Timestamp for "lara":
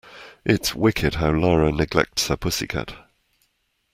1.29-1.71